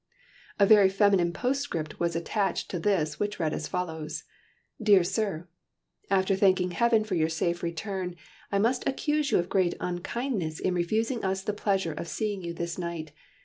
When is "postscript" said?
1.31-1.99